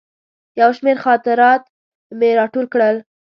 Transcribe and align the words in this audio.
یو 0.59 0.69
شمېر 0.77 0.97
خاطرات 1.05 1.63
مې 2.19 2.29
راټول 2.39 2.65
کړل. 2.73 2.95